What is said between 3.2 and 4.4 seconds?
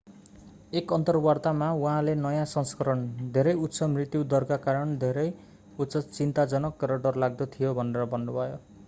धेरै उच्च मृत्यु